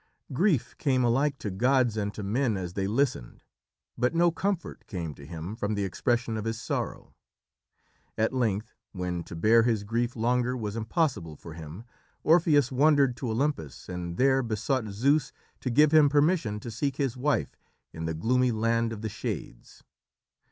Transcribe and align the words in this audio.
Grief 0.33 0.75
came 0.79 1.03
alike 1.03 1.37
to 1.37 1.51
gods 1.51 1.95
and 1.95 2.11
to 2.15 2.23
men 2.23 2.57
as 2.57 2.73
they 2.73 2.87
listened, 2.87 3.43
but 3.95 4.15
no 4.15 4.31
comfort 4.31 4.87
came 4.87 5.13
to 5.13 5.27
him 5.27 5.55
from 5.55 5.75
the 5.75 5.83
expression 5.83 6.37
of 6.37 6.45
his 6.45 6.59
sorrow. 6.59 7.13
At 8.17 8.33
length, 8.33 8.73
when 8.93 9.21
to 9.25 9.35
bear 9.35 9.61
his 9.61 9.83
grief 9.83 10.15
longer 10.15 10.57
was 10.57 10.75
impossible 10.75 11.35
for 11.35 11.53
him, 11.53 11.83
Orpheus 12.23 12.71
wandered 12.71 13.15
to 13.17 13.29
Olympus, 13.29 13.87
and 13.87 14.17
there 14.17 14.41
besought 14.41 14.87
Zeus 14.89 15.31
to 15.59 15.69
give 15.69 15.91
him 15.91 16.09
permission 16.09 16.59
to 16.61 16.71
seek 16.71 16.95
his 16.95 17.15
wife 17.15 17.55
in 17.93 18.05
the 18.05 18.15
gloomy 18.15 18.49
land 18.51 18.91
of 18.91 19.03
the 19.03 19.07
Shades. 19.09 19.83